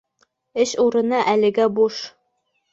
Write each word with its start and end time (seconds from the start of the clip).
Эш 0.63 0.71
урыны 0.85 1.21
әлегә 1.35 1.71
буш 1.79 2.03